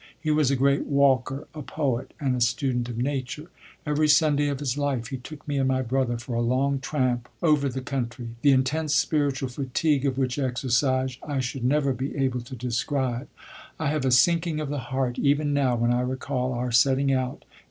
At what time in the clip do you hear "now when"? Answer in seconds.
15.53-15.93